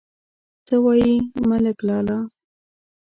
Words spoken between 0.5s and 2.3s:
_څه وايي، ملک لالا؟